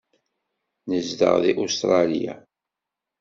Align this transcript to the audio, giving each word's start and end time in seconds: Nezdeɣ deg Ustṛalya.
Nezdeɣ 0.89 1.35
deg 1.43 1.55
Ustṛalya. 1.65 2.33